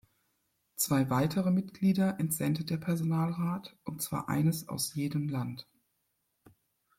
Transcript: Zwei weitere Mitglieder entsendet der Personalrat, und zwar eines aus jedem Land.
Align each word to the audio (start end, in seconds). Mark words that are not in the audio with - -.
Zwei 0.77 1.11
weitere 1.11 1.51
Mitglieder 1.51 2.19
entsendet 2.19 2.71
der 2.71 2.77
Personalrat, 2.77 3.77
und 3.83 4.01
zwar 4.01 4.29
eines 4.29 4.67
aus 4.67 4.95
jedem 4.95 5.29
Land. 5.29 5.67